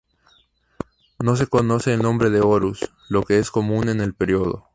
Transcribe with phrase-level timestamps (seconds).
[1.19, 4.65] No se conoce el nombre de Horus, lo que es común en el período.